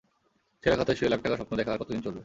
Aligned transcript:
ছেঁড়া 0.61 0.75
কাঁথায় 0.79 0.97
শুয়ে 0.97 1.11
লাখ 1.11 1.19
টাকার 1.23 1.39
স্বপ্ন 1.39 1.53
দেখা 1.59 1.71
আর 1.73 1.79
কতদিন 1.81 2.01
চলবে? 2.05 2.19